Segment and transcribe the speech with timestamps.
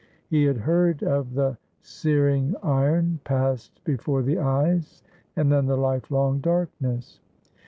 [0.31, 5.03] He had heard of the sear 49S TURKEY ing iron passed before the eyes,
[5.35, 7.19] and then the lifelong darkness.